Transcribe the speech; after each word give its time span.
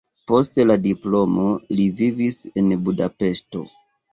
Post 0.29 0.55
la 0.69 0.77
diplomo 0.85 1.45
li 1.81 1.87
vivis 2.01 2.41
en 2.63 2.73
Budapeŝto. 2.89 3.63